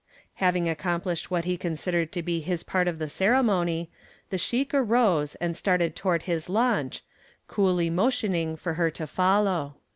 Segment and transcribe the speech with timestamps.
[0.41, 3.91] Having accomplished what he considered to be his part of the ceremony
[4.31, 7.03] the sheik arose and started toward his launch,
[7.47, 9.75] coolly motioning for her to follow.